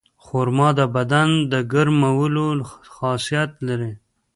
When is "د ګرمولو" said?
1.51-2.47